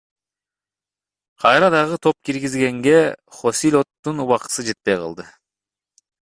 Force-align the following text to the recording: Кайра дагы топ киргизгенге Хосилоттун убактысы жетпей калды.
Кайра 1.43 1.69
дагы 1.75 1.99
топ 2.05 2.17
киргизгенге 2.29 2.95
Хосилоттун 3.41 4.25
убактысы 4.25 4.67
жетпей 4.71 4.99
калды. 5.05 5.29